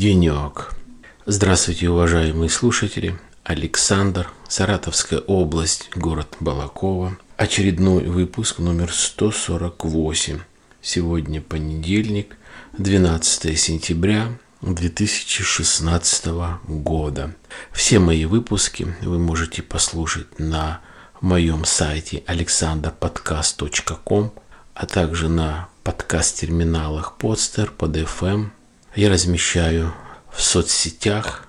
[0.00, 0.72] Денек.
[1.26, 3.18] Здравствуйте, уважаемые слушатели.
[3.44, 7.18] Александр, Саратовская область, город Балакова.
[7.36, 10.38] Очередной выпуск номер 148.
[10.80, 12.38] Сегодня понедельник,
[12.78, 14.28] 12 сентября
[14.62, 16.26] 2016
[16.66, 17.34] года.
[17.70, 20.80] Все мои выпуски вы можете послушать на
[21.20, 24.32] моем сайте alexanderpodcast.com,
[24.72, 28.52] а также на подкаст-терминалах Podster, PodFM.
[28.96, 29.94] Я размещаю
[30.32, 31.46] в соцсетях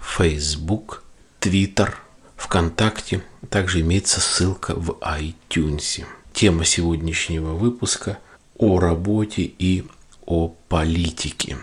[0.00, 1.04] Facebook,
[1.40, 1.94] Twitter,
[2.36, 3.22] ВКонтакте.
[3.50, 6.04] Также имеется ссылка в iTunes.
[6.32, 8.18] Тема сегодняшнего выпуска
[8.58, 9.84] о работе и
[10.26, 11.56] о политике.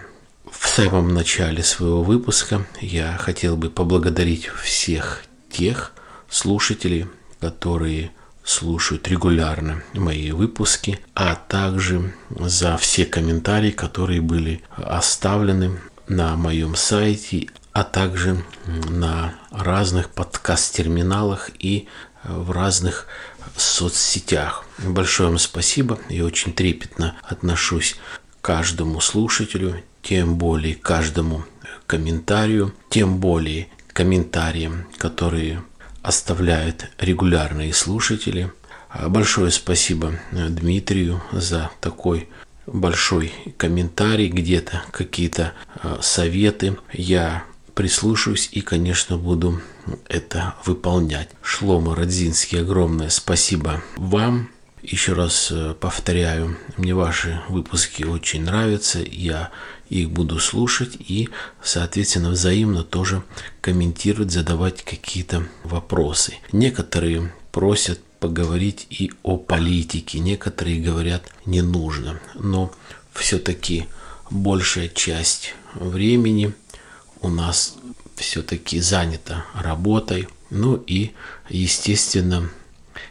[0.49, 5.91] В самом начале своего выпуска я хотел бы поблагодарить всех тех
[6.29, 7.07] слушателей,
[7.41, 8.11] которые
[8.49, 17.47] слушают регулярно мои выпуски, а также за все комментарии, которые были оставлены на моем сайте,
[17.73, 21.87] а также на разных подкаст-терминалах и
[22.23, 23.05] в разных
[23.55, 24.65] соцсетях.
[24.79, 25.99] Большое вам спасибо.
[26.09, 27.97] Я очень трепетно отношусь
[28.41, 31.45] к каждому слушателю, тем более каждому
[31.85, 35.61] комментарию, тем более комментариям, которые
[36.01, 38.51] оставляют регулярные слушатели.
[39.07, 42.29] Большое спасибо Дмитрию за такой
[42.65, 46.77] большой комментарий, где-то какие-то э, советы.
[46.93, 49.61] Я прислушаюсь и, конечно, буду
[50.07, 51.29] это выполнять.
[51.41, 54.49] Шлома Родзинский, огромное спасибо вам.
[54.81, 59.51] Еще раз э, повторяю, мне ваши выпуски очень нравятся, я
[59.89, 61.29] их буду слушать и,
[61.61, 63.23] соответственно, взаимно тоже
[63.59, 66.35] комментировать, задавать какие-то вопросы.
[66.53, 72.71] Некоторые просят поговорить и о политике, некоторые говорят не нужно, но
[73.13, 73.87] все-таки
[74.29, 76.53] большая часть времени
[77.21, 77.75] у нас
[78.15, 81.11] все-таки занята работой, ну и,
[81.49, 82.49] естественно,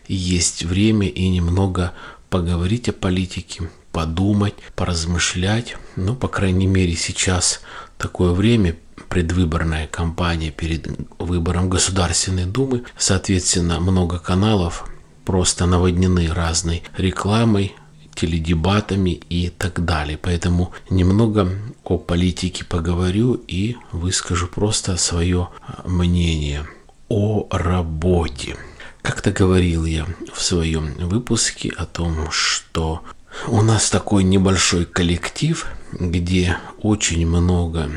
[0.06, 1.92] есть время и немного
[2.30, 5.76] поговорить о политике, подумать, поразмышлять.
[5.96, 7.60] Ну, по крайней мере, сейчас
[7.96, 8.76] такое время,
[9.08, 10.88] предвыборная кампания перед
[11.18, 12.84] выбором Государственной Думы.
[12.96, 14.88] Соответственно, много каналов
[15.24, 17.74] просто наводнены разной рекламой,
[18.14, 20.18] теледебатами и так далее.
[20.20, 21.48] Поэтому немного
[21.84, 25.48] о политике поговорю и выскажу просто свое
[25.84, 26.66] мнение
[27.08, 28.56] о работе.
[29.08, 33.02] Как-то говорил я в своем выпуске о том, что
[33.46, 37.90] у нас такой небольшой коллектив, где очень много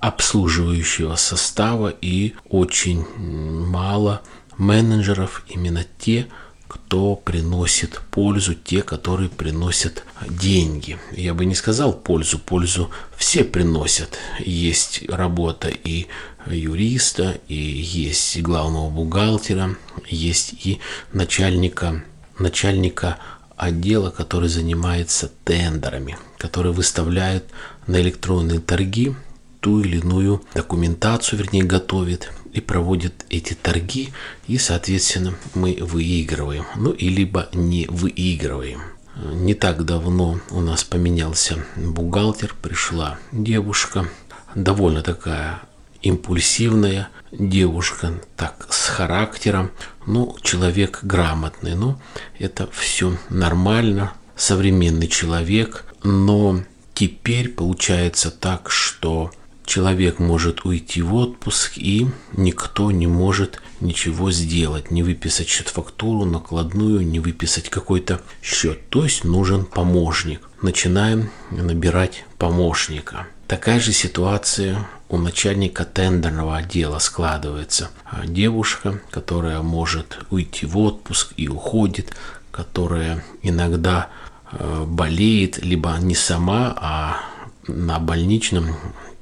[0.00, 4.22] обслуживающего состава и очень мало
[4.56, 6.26] менеджеров, именно те,
[6.68, 10.98] кто приносит пользу, те, которые приносят деньги.
[11.12, 14.16] Я бы не сказал пользу, пользу все приносят.
[14.40, 16.06] Есть работа и
[16.50, 19.76] юриста, и есть главного бухгалтера,
[20.08, 20.80] есть и
[21.12, 22.04] начальника,
[22.38, 23.18] начальника
[23.56, 27.44] отдела, который занимается тендерами, который выставляет
[27.86, 29.14] на электронные торги
[29.60, 34.12] ту или иную документацию, вернее, готовит и проводит эти торги,
[34.46, 38.80] и, соответственно, мы выигрываем, ну, и либо не выигрываем.
[39.16, 44.08] Не так давно у нас поменялся бухгалтер, пришла девушка,
[44.54, 45.62] довольно такая
[46.06, 49.70] импульсивная девушка, так, с характером,
[50.06, 51.98] ну, человек грамотный, ну,
[52.38, 56.62] это все нормально, современный человек, но
[56.94, 59.32] теперь получается так, что
[59.66, 67.06] человек может уйти в отпуск и никто не может ничего сделать, не выписать счет-фактуру, накладную,
[67.06, 68.88] не выписать какой-то счет.
[68.88, 70.48] То есть нужен помощник.
[70.62, 73.26] Начинаем набирать помощника.
[73.46, 77.90] Такая же ситуация у начальника тендерного отдела складывается.
[78.24, 82.16] Девушка, которая может уйти в отпуск и уходит,
[82.50, 84.08] которая иногда
[84.50, 87.20] э, болеет, либо не сама, а
[87.68, 88.76] на больничном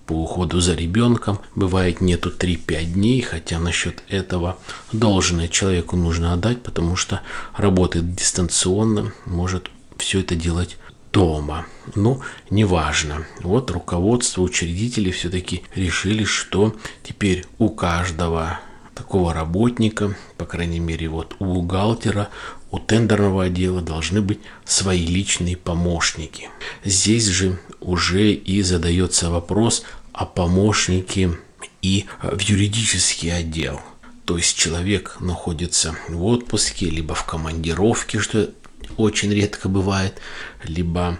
[0.06, 1.38] по уходу за ребенком.
[1.54, 4.58] Бывает нету 3-5 дней, хотя насчет этого
[4.92, 7.20] должное человеку нужно отдать, потому что
[7.56, 10.76] работает дистанционно, может все это делать
[11.12, 11.66] дома.
[11.94, 12.20] Ну,
[12.50, 13.24] неважно.
[13.40, 18.60] Вот руководство, учредители все-таки решили, что теперь у каждого
[18.94, 22.28] такого работника, по крайней мере, вот у бухгалтера,
[22.74, 26.50] у тендерного отдела должны быть свои личные помощники.
[26.84, 31.38] Здесь же уже и задается вопрос о помощнике
[31.82, 33.80] и в юридический отдел.
[34.24, 38.50] То есть человек находится в отпуске, либо в командировке, что
[38.96, 40.18] очень редко бывает,
[40.64, 41.18] либо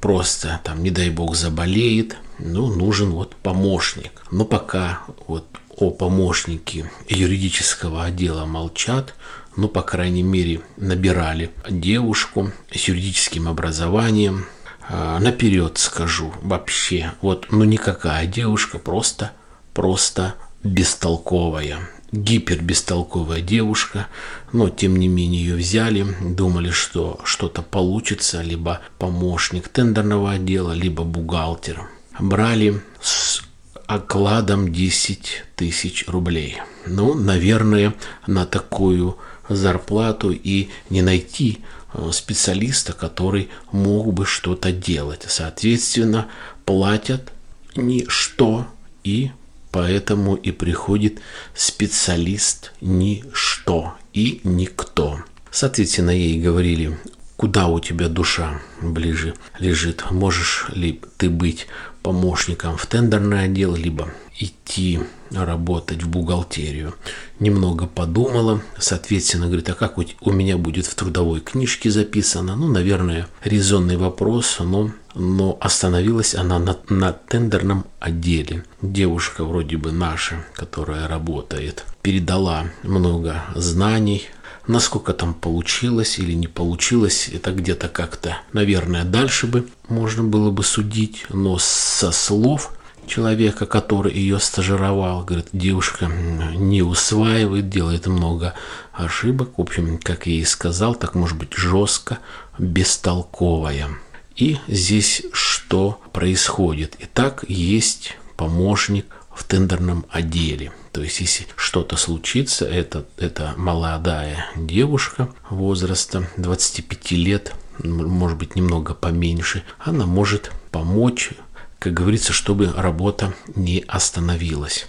[0.00, 4.22] просто там, не дай бог, заболеет, ну, нужен вот помощник.
[4.30, 5.44] Но пока вот
[5.76, 9.14] о помощнике юридического отдела молчат,
[9.56, 14.46] ну, по крайней мере, набирали девушку с юридическим образованием.
[14.88, 19.32] А, наперед скажу, вообще, вот, ну, никакая девушка, просто,
[19.72, 21.78] просто бестолковая
[22.12, 24.06] гипербестолковая девушка,
[24.52, 31.04] но тем не менее ее взяли, думали, что что-то получится, либо помощник тендерного отдела, либо
[31.04, 31.88] бухгалтер.
[32.18, 33.42] Брали с
[33.86, 36.58] окладом 10 тысяч рублей.
[36.86, 37.94] Ну, наверное,
[38.26, 41.58] на такую зарплату и не найти
[41.92, 45.24] э, специалиста, который мог бы что-то делать.
[45.28, 46.26] Соответственно,
[46.64, 47.32] платят
[47.74, 48.66] ничто
[49.04, 49.30] и
[49.76, 51.18] Поэтому и приходит
[51.54, 55.18] специалист ничто и никто.
[55.50, 56.98] Соответственно, ей говорили,
[57.36, 60.10] куда у тебя душа ближе лежит.
[60.10, 61.66] Можешь ли ты быть
[62.02, 65.00] помощником в тендерное отдел, либо идти
[65.30, 66.94] работать в бухгалтерию.
[67.40, 72.54] Немного подумала, соответственно, говорит, а как у меня будет в трудовой книжке записано?
[72.56, 78.64] Ну, наверное, резонный вопрос, но, но остановилась она на, на тендерном отделе.
[78.82, 84.28] Девушка вроде бы наша, которая работает, передала много знаний,
[84.66, 90.64] Насколько там получилось или не получилось, это где-то как-то, наверное, дальше бы можно было бы
[90.64, 92.72] судить, но со слов
[93.06, 98.54] человека, который ее стажировал, говорит, девушка не усваивает, делает много
[98.92, 99.56] ошибок.
[99.56, 102.18] В общем, как я и сказал, так может быть жестко,
[102.58, 103.88] бестолковая.
[104.34, 106.96] И здесь что происходит?
[106.98, 110.72] Итак, есть помощник в тендерном отделе.
[110.92, 117.52] То есть, если что-то случится, это, это молодая девушка возраста 25 лет,
[117.84, 121.32] может быть, немного поменьше, она может помочь
[121.78, 124.88] как говорится, чтобы работа не остановилась.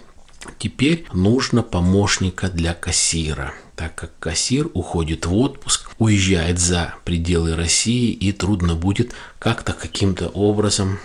[0.58, 8.12] Теперь нужно помощника для кассира, так как кассир уходит в отпуск, уезжает за пределы России
[8.12, 11.00] и трудно будет как-то каким-то образом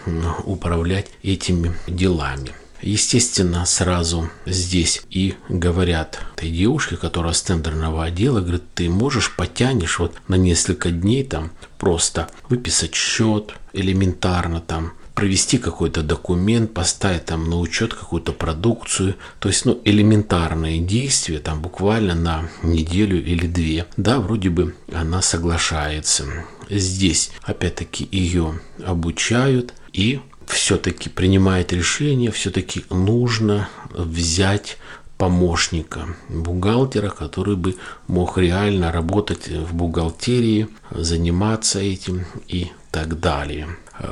[0.44, 2.52] управлять этими делами.
[2.82, 9.98] Естественно, сразу здесь и говорят этой девушке, которая с тендерного отдела, говорит, ты можешь потянешь
[9.98, 17.48] вот на несколько дней там просто выписать счет элементарно там, провести какой-то документ, поставить там
[17.48, 19.14] на учет какую-то продукцию.
[19.38, 23.86] То есть, ну, элементарные действия, там буквально на неделю или две.
[23.96, 26.26] Да, вроде бы она соглашается.
[26.68, 34.78] Здесь, опять-таки, ее обучают и все-таки принимает решение, все-таки нужно взять
[35.18, 37.76] помощника, бухгалтера, который бы
[38.08, 43.68] мог реально работать в бухгалтерии, заниматься этим и так далее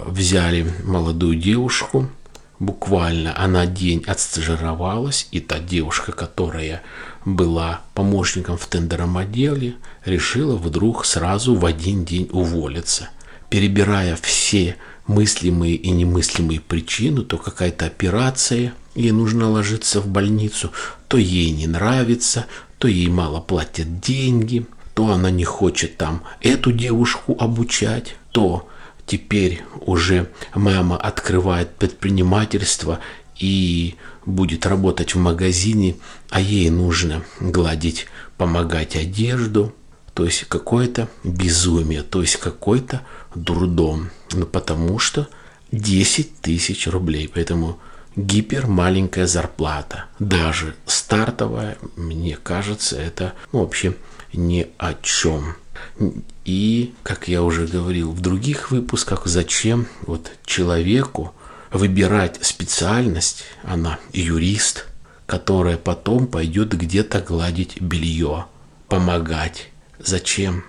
[0.07, 2.09] взяли молодую девушку,
[2.59, 6.83] буквально она день отстажировалась, и та девушка, которая
[7.25, 13.11] была помощником в тендерном отделе, решила вдруг сразу в один день уволиться.
[13.49, 14.77] Перебирая все
[15.07, 20.73] мыслимые и немыслимые причины, то какая-то операция, ей нужно ложиться в больницу,
[21.09, 22.47] то ей не нравится,
[22.79, 28.69] то ей мало платят деньги, то она не хочет там эту девушку обучать, то
[29.07, 33.01] теперь уже мама открывает предпринимательство
[33.39, 35.97] и будет работать в магазине,
[36.29, 39.75] а ей нужно гладить, помогать одежду.
[40.15, 43.03] То есть какое-то безумие, то есть какой-то
[43.35, 44.11] дурдом.
[44.33, 45.29] Ну, потому что
[45.73, 47.31] 10 тысяч рублей.
[47.33, 47.79] Поэтому
[48.17, 50.07] гипер маленькая зарплата.
[50.19, 53.95] Даже стартовая, мне кажется, это ну, вообще
[54.33, 55.57] ни о чем.
[56.45, 61.35] И, как я уже говорил в других выпусках, зачем вот человеку
[61.73, 64.87] выбирать специальность, она юрист,
[65.27, 68.47] которая потом пойдет где-то гладить белье,
[68.89, 69.70] помогать.
[70.05, 70.65] Зачем?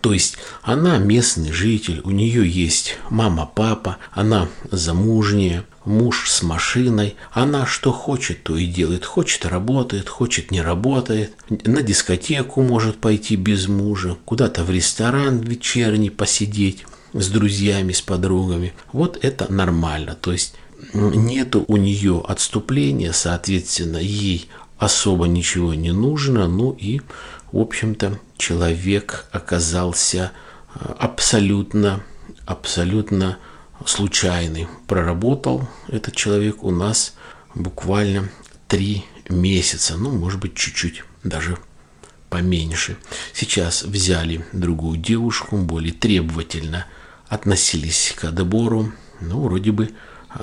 [0.00, 7.16] То есть она местный житель, у нее есть мама, папа, она замужняя, муж с машиной,
[7.32, 9.04] она что хочет, то и делает.
[9.04, 11.34] Хочет работает, хочет не работает.
[11.48, 18.72] На дискотеку может пойти без мужа, куда-то в ресторан вечерний посидеть с друзьями, с подругами.
[18.92, 20.16] Вот это нормально.
[20.20, 20.54] То есть
[20.94, 26.48] нету у нее отступления, соответственно, ей особо ничего не нужно.
[26.48, 27.00] Ну и,
[27.54, 30.32] в общем-то, человек оказался
[30.74, 32.02] э, абсолютно,
[32.46, 33.38] абсолютно
[33.86, 34.66] случайный.
[34.88, 37.14] Проработал этот человек у нас
[37.54, 38.28] буквально
[38.66, 41.56] три месяца, ну, может быть, чуть-чуть даже
[42.28, 42.96] поменьше.
[43.32, 46.86] Сейчас взяли другую девушку, более требовательно
[47.28, 49.90] относились к отбору, ну, вроде бы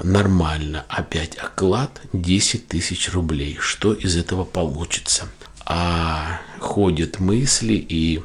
[0.01, 0.85] нормально.
[0.87, 3.57] Опять оклад 10 тысяч рублей.
[3.59, 5.27] Что из этого получится?
[5.73, 8.21] А ходят мысли и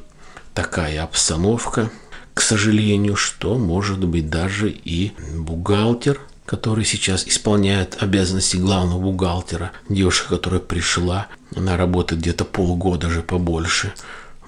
[0.52, 1.92] такая обстановка,
[2.34, 10.30] к сожалению, что может быть даже и бухгалтер, который сейчас исполняет обязанности главного бухгалтера, девушка,
[10.30, 13.92] которая пришла, она работает где-то полгода же побольше,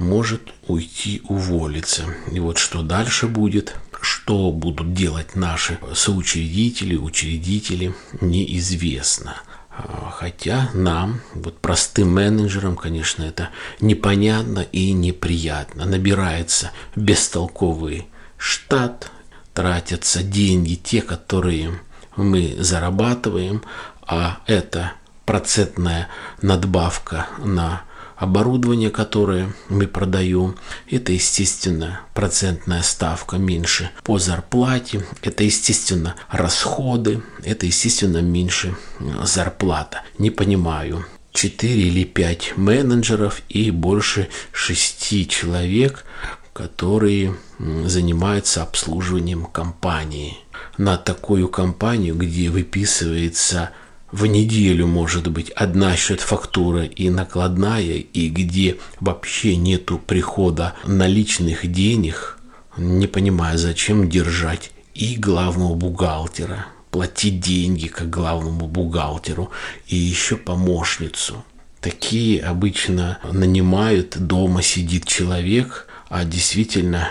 [0.01, 2.03] может уйти уволиться.
[2.33, 9.37] И вот что дальше будет, что будут делать наши соучредители, учредители, неизвестно.
[9.79, 15.85] А, хотя нам, вот простым менеджерам, конечно, это непонятно и неприятно.
[15.85, 19.13] Набирается бестолковый штат,
[19.55, 21.79] тратятся деньги, те, которые
[22.17, 23.63] мы зарабатываем,
[24.03, 24.93] а это
[25.25, 26.09] процентная
[26.43, 27.83] надбавка на
[28.19, 30.57] оборудование, которое мы продаем,
[30.91, 38.77] это, естественно, процентная ставка меньше по зарплате, это, естественно, расходы, это, естественно, меньше
[39.23, 40.03] зарплата.
[40.19, 46.05] Не понимаю, 4 или 5 менеджеров и больше 6 человек,
[46.53, 50.39] которые занимаются обслуживанием компании.
[50.77, 53.71] На такую компанию, где выписывается
[54.11, 62.39] в неделю может быть одна счет-фактура и накладная, и где вообще нету прихода наличных денег,
[62.77, 69.51] не понимаю, зачем держать и главного бухгалтера, платить деньги как главному бухгалтеру,
[69.87, 71.45] и еще помощницу.
[71.81, 77.09] Такие обычно нанимают, дома сидит человек, а действительно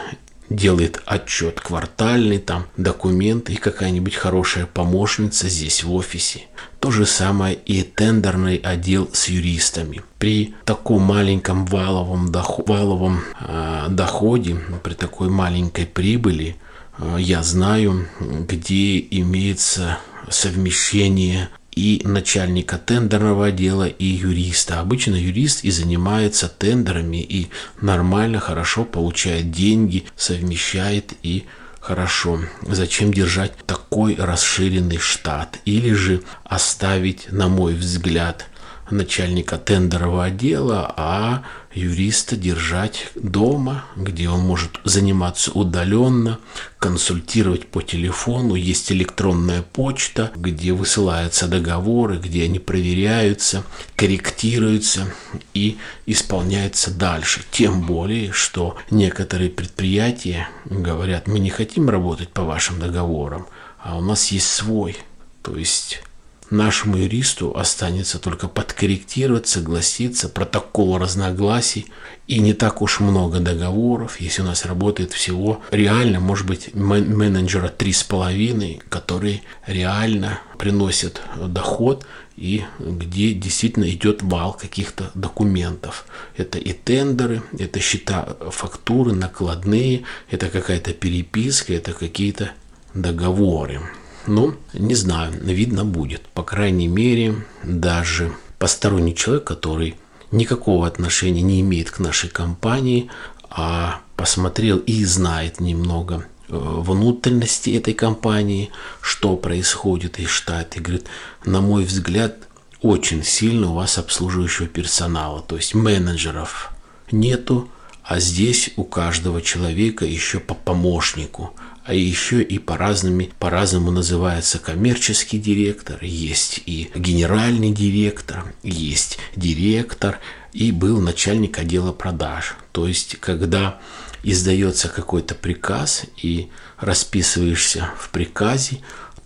[0.50, 6.42] делает отчет квартальный, там документы и какая-нибудь хорошая помощница здесь в офисе.
[6.80, 10.02] То же самое и тендерный отдел с юристами.
[10.20, 16.56] При таком маленьком валовом, доход, валовом э, доходе, при такой маленькой прибыли,
[16.98, 20.00] э, я знаю, где имеется
[20.30, 24.80] совмещение и начальника тендерного отдела, и юриста.
[24.80, 31.46] Обычно юрист и занимается тендерами, и нормально, хорошо получает деньги, совмещает и
[31.80, 32.40] хорошо.
[32.64, 35.60] Зачем держать такой расширенный штат?
[35.66, 38.48] Или же оставить, на мой взгляд,
[38.90, 46.40] начальника тендерового отдела, а юриста держать дома, где он может заниматься удаленно,
[46.80, 48.56] консультировать по телефону.
[48.56, 53.64] Есть электронная почта, где высылаются договоры, где они проверяются,
[53.96, 55.14] корректируются
[55.54, 57.42] и исполняются дальше.
[57.52, 63.48] Тем более, что некоторые предприятия говорят, мы не хотим работать по вашим договорам,
[63.80, 64.98] а у нас есть свой.
[65.42, 66.02] То есть
[66.50, 71.88] Нашему юристу останется только подкорректировать, согласиться, протокол разногласий
[72.28, 77.68] и не так уж много договоров, если у нас работает всего реально, может быть, менеджера
[77.68, 82.06] три с половиной, которые реально приносят доход
[82.38, 86.06] и где действительно идет вал каких-то документов.
[86.38, 92.52] Это и тендеры, это счета, фактуры, накладные, это какая-то переписка, это какие-то
[92.94, 93.82] договоры.
[94.28, 96.22] Ну, не знаю, видно будет.
[96.34, 99.96] По крайней мере, даже посторонний человек, который
[100.32, 103.10] никакого отношения не имеет к нашей компании,
[103.50, 108.70] а посмотрел и знает немного э, внутренности этой компании,
[109.00, 111.06] что происходит и штат, и говорит,
[111.46, 112.36] на мой взгляд,
[112.82, 116.72] очень сильно у вас обслуживающего персонала, то есть менеджеров
[117.12, 117.70] нету,
[118.04, 121.54] а здесь у каждого человека еще по помощнику–
[121.88, 130.20] а еще и по-разному, по-разному называется коммерческий директор, есть и генеральный директор, есть директор
[130.52, 132.56] и был начальник отдела продаж.
[132.74, 133.80] То есть, когда
[134.22, 138.80] издается какой-то приказ и расписываешься в приказе,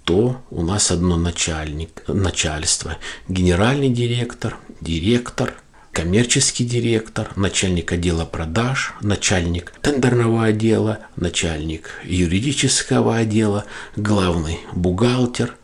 [0.03, 5.55] то у нас одно начальник, начальство, генеральный директор, директор,
[5.91, 15.55] коммерческий директор, начальник отдела продаж, начальник тендерного отдела, начальник юридического отдела, главный бухгалтер,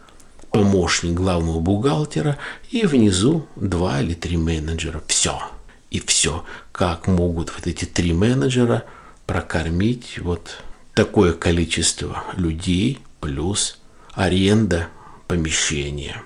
[0.51, 2.37] помощник главного бухгалтера
[2.69, 5.01] и внизу два или три менеджера.
[5.07, 5.39] Все.
[5.91, 6.43] И все.
[6.71, 8.83] Как могут вот эти три менеджера
[9.25, 10.57] прокормить вот
[10.93, 13.79] такое количество людей плюс
[14.13, 14.87] аренда
[15.27, 16.21] помещения.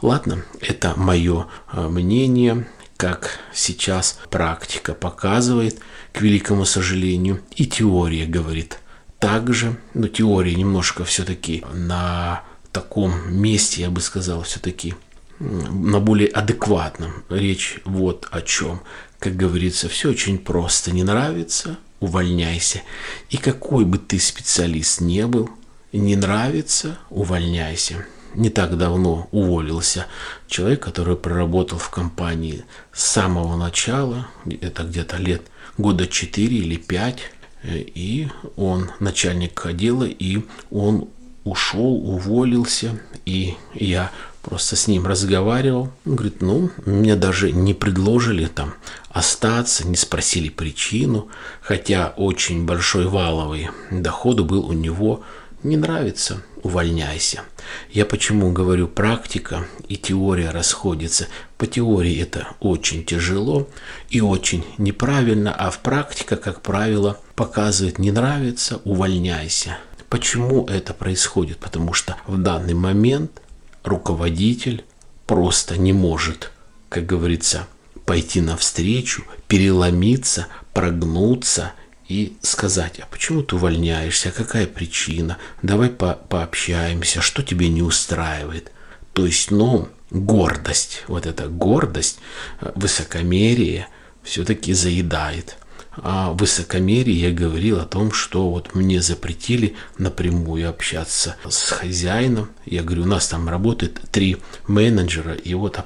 [0.00, 2.66] Ладно, это мое э, мнение
[2.98, 5.78] как сейчас практика показывает,
[6.12, 8.80] к великому сожалению, и теория говорит
[9.20, 14.94] также, но теория немножко все-таки на таком месте, я бы сказал, все-таки
[15.38, 17.22] на более адекватном.
[17.30, 18.80] Речь вот о чем.
[19.20, 20.90] Как говорится, все очень просто.
[20.90, 22.82] Не нравится, увольняйся.
[23.30, 25.48] И какой бы ты специалист не был,
[25.92, 28.04] не нравится, увольняйся.
[28.34, 30.06] Не так давно уволился
[30.46, 34.28] человек, который проработал в компании с самого начала,
[34.60, 35.42] это где-то лет
[35.76, 37.18] года 4 или 5,
[37.64, 41.08] и он начальник отдела, и он
[41.44, 44.10] ушел, уволился, и я
[44.42, 45.90] просто с ним разговаривал.
[46.06, 48.74] Он говорит, ну, мне даже не предложили там
[49.10, 51.28] остаться, не спросили причину,
[51.60, 55.22] хотя очень большой валовый доход был у него,
[55.62, 57.42] не нравится, увольняйся.
[57.90, 61.28] Я почему говорю практика и теория расходятся.
[61.56, 63.68] По теории это очень тяжело
[64.08, 69.78] и очень неправильно, а в практике, как правило, показывает не нравится, увольняйся.
[70.08, 71.58] Почему это происходит?
[71.58, 73.42] Потому что в данный момент
[73.84, 74.84] руководитель
[75.26, 76.50] просто не может,
[76.88, 77.66] как говорится,
[78.06, 81.72] пойти навстречу, переломиться, прогнуться
[82.08, 88.72] и сказать, а почему ты увольняешься, какая причина, давай по пообщаемся, что тебе не устраивает.
[89.12, 92.18] То есть, ну, гордость, вот эта гордость,
[92.60, 93.88] э, высокомерие
[94.22, 95.58] все-таки заедает.
[95.96, 102.50] О высокомерии я говорил о том, что вот мне запретили напрямую общаться с хозяином.
[102.64, 104.36] Я говорю, у нас там работает три
[104.68, 105.76] менеджера и вот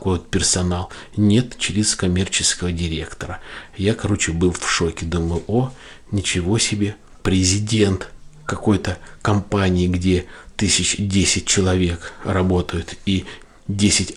[0.00, 0.90] такой вот персонал.
[1.18, 3.40] Нет через коммерческого директора.
[3.76, 5.04] Я, короче, был в шоке.
[5.04, 5.72] Думаю, о,
[6.10, 8.08] ничего себе, президент
[8.46, 10.24] какой-то компании, где
[10.56, 13.26] тысяч десять человек работают и
[13.68, 14.14] 10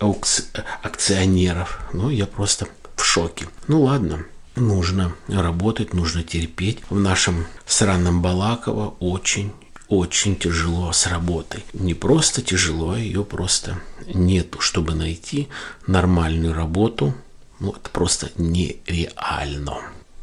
[0.82, 1.82] акционеров.
[1.92, 3.48] Ну, я просто в шоке.
[3.68, 4.26] Ну ладно,
[4.56, 6.80] нужно работать, нужно терпеть.
[6.90, 9.52] В нашем сраном Балаково очень
[9.98, 11.64] очень тяжело с работой.
[11.74, 13.80] Не просто тяжело, ее просто
[14.14, 14.60] нету.
[14.60, 15.48] Чтобы найти
[15.88, 17.14] нормальную работу,
[17.60, 19.78] ну, это просто нереально.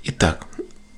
[0.05, 0.47] Итак,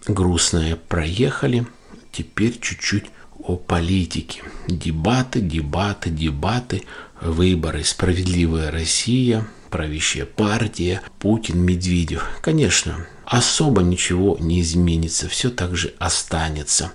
[0.06, 1.66] грустное проехали.
[2.12, 3.06] Теперь чуть-чуть
[3.38, 4.42] о политике.
[4.68, 6.82] Дебаты, дебаты, дебаты,
[7.20, 7.84] выборы.
[7.84, 12.28] Справедливая Россия, правящая партия, Путин, Медведев.
[12.42, 16.92] Конечно, особо ничего не изменится, все так же останется.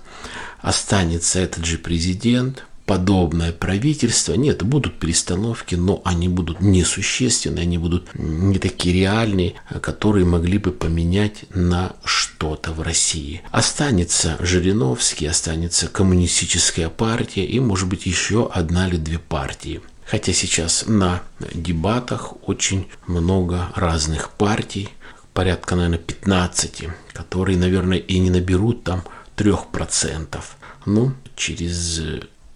[0.60, 4.32] Останется этот же президент, подобное правительство.
[4.32, 10.70] Нет, будут перестановки, но они будут несущественные, они будут не такие реальные, которые могли бы
[10.70, 13.42] поменять на что-то в России.
[13.50, 19.80] Останется Жириновский, останется коммунистическая партия и, может быть, еще одна или две партии.
[20.10, 24.88] Хотя сейчас на дебатах очень много разных партий,
[25.34, 29.04] порядка, наверное, 15, которые, наверное, и не наберут там
[29.36, 30.40] 3%.
[30.86, 32.00] Ну, через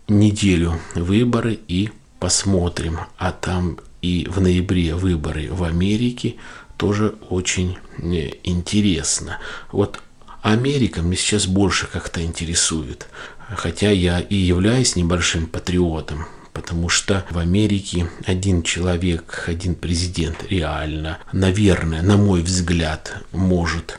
[0.09, 3.01] неделю выборы и посмотрим.
[3.19, 6.37] А там и в ноябре выборы в Америке
[6.79, 9.39] тоже очень э, интересно.
[9.73, 10.01] Вот
[10.41, 13.09] Америка мне сейчас больше как-то интересует.
[13.55, 21.19] Хотя я и являюсь небольшим патриотом потому что в Америке один человек, один президент реально,
[21.33, 23.99] наверное, на мой взгляд, может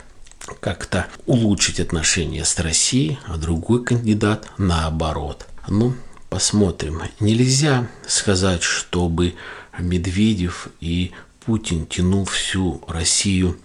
[0.60, 5.46] как-то улучшить отношения с Россией, а другой кандидат наоборот.
[5.68, 5.94] Ну,
[6.28, 7.02] посмотрим.
[7.20, 9.34] Нельзя сказать, чтобы
[9.78, 11.12] Медведев и
[11.44, 13.58] Путин тянул всю Россию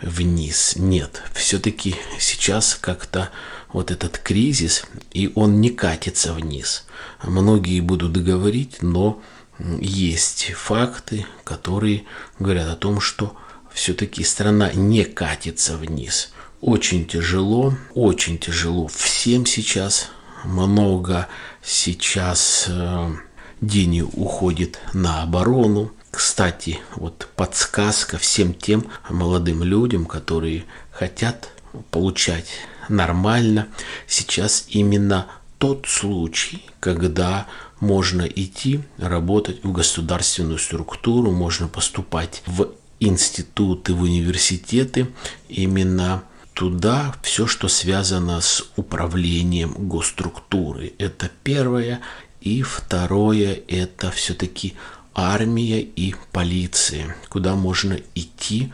[0.00, 0.74] вниз.
[0.76, 3.30] Нет, все-таки сейчас как-то
[3.72, 6.84] вот этот кризис, и он не катится вниз.
[7.22, 9.20] Многие будут говорить, но
[9.80, 12.04] есть факты, которые
[12.38, 13.36] говорят о том, что
[13.72, 16.32] все-таки страна не катится вниз.
[16.60, 20.08] Очень тяжело, очень тяжело всем сейчас.
[20.44, 21.28] Много
[21.62, 23.10] сейчас э,
[23.60, 25.92] денег уходит на оборону.
[26.10, 31.50] Кстати, вот подсказка всем тем молодым людям, которые хотят
[31.90, 32.46] получать
[32.88, 33.68] нормально.
[34.06, 35.26] Сейчас именно
[35.58, 37.46] тот случай, когда
[37.80, 42.70] можно идти работать в государственную структуру, можно поступать в
[43.00, 45.08] институты, в университеты,
[45.48, 46.22] именно
[46.54, 50.94] туда все, что связано с управлением госструктуры.
[50.98, 52.00] Это первое.
[52.40, 54.74] И второе, это все-таки
[55.14, 58.72] армия и полиция, куда можно идти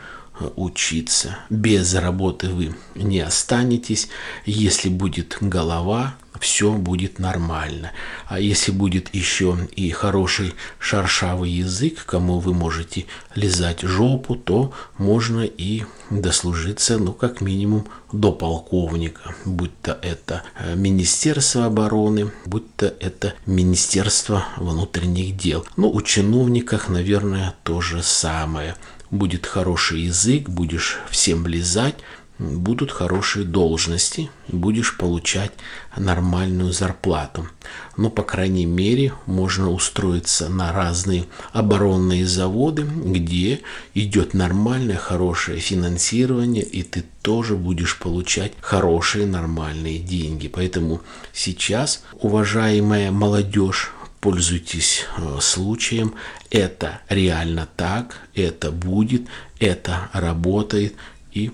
[0.55, 1.37] учиться.
[1.49, 4.09] Без работы вы не останетесь.
[4.45, 7.91] Если будет голова, все будет нормально.
[8.27, 15.41] А если будет еще и хороший шаршавый язык, кому вы можете лизать жопу, то можно
[15.41, 19.33] и дослужиться, ну, как минимум, до полковника.
[19.45, 25.65] Будь то это э, Министерство обороны, будь то это Министерство внутренних дел.
[25.77, 28.75] Ну, у чиновников, наверное, то же самое
[29.13, 31.95] будет хороший язык, будешь всем влезать,
[32.39, 35.51] будут хорошие должности, будешь получать
[35.95, 37.47] нормальную зарплату.
[37.95, 43.61] Но, по крайней мере, можно устроиться на разные оборонные заводы, где
[43.93, 50.47] идет нормальное, хорошее финансирование, и ты тоже будешь получать хорошие, нормальные деньги.
[50.47, 51.01] Поэтому
[51.33, 53.91] сейчас, уважаемая молодежь,
[54.23, 56.15] пользуйтесь э, случаем.
[56.49, 59.27] Это реально так, это будет,
[59.59, 60.95] это работает
[61.33, 61.51] и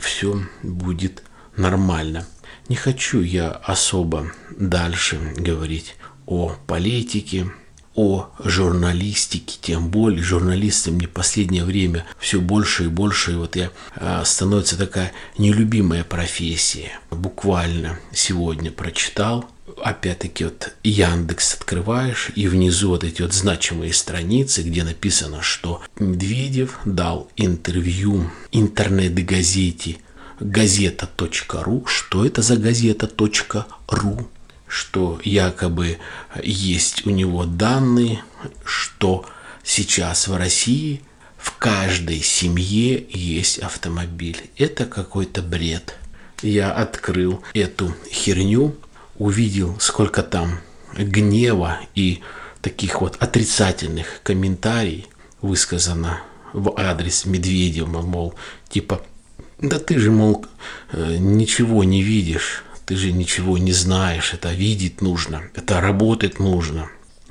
[0.00, 1.24] все будет
[1.56, 2.24] нормально.
[2.68, 7.50] Не хочу я особо дальше говорить о политике,
[7.96, 13.72] о журналистике, тем более журналисты мне последнее время все больше и больше, и вот я
[13.96, 17.00] а, становится такая нелюбимая профессия.
[17.10, 19.48] Буквально сегодня прочитал
[19.82, 26.78] опять-таки вот Яндекс открываешь, и внизу вот эти вот значимые страницы, где написано, что Медведев
[26.84, 29.98] дал интервью интернет-газете
[30.40, 31.86] газета.ру.
[31.86, 34.28] Что это за газета.ру?
[34.66, 35.98] Что якобы
[36.42, 38.22] есть у него данные,
[38.64, 39.24] что
[39.62, 41.02] сейчас в России
[41.38, 44.50] в каждой семье есть автомобиль.
[44.56, 45.96] Это какой-то бред.
[46.42, 48.74] Я открыл эту херню,
[49.18, 50.60] увидел, сколько там
[50.96, 52.22] гнева и
[52.62, 55.06] таких вот отрицательных комментариев
[55.42, 56.20] высказано
[56.52, 58.34] в адрес Медведева, мол,
[58.68, 59.02] типа,
[59.58, 60.46] да ты же, мол,
[60.92, 66.88] э, ничего не видишь, ты же ничего не знаешь, это видеть нужно, это работать нужно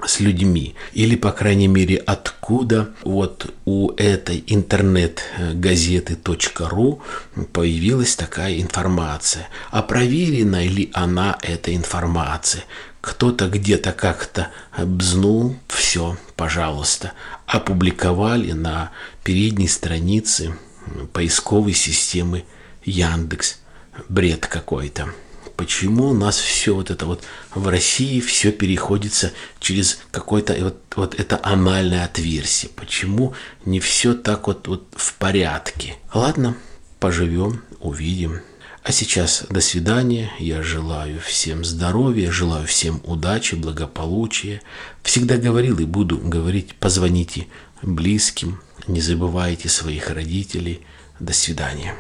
[0.08, 0.76] с людьми.
[0.94, 6.18] Или, по крайней мере, откуда вот у этой интернет-газеты
[6.60, 7.02] .ру
[7.54, 9.48] появилась такая информация.
[9.72, 12.64] А проверена ли она, эта информация?
[13.02, 17.14] Кто-то где-то как-то бзнул, все, пожалуйста.
[17.46, 18.92] Опубликовали на
[19.24, 20.56] передней странице
[21.14, 22.46] поисковой системы
[22.84, 23.60] Яндекс.
[24.10, 25.14] Бред какой-то
[25.56, 31.20] почему у нас все вот это вот в России все переходится через какое-то вот, вот
[31.20, 32.72] это анальное отверстие.
[32.76, 33.34] Почему
[33.66, 35.96] не все так вот, вот в порядке?
[36.14, 36.56] Ладно,
[37.00, 38.42] поживем, увидим.
[38.86, 40.32] А сейчас до свидания.
[40.38, 44.62] Я желаю всем здоровья, желаю всем удачи, благополучия.
[45.02, 47.48] Всегда говорил и буду говорить, позвоните
[47.82, 50.82] близким, не забывайте своих родителей.
[51.20, 51.96] До свидания.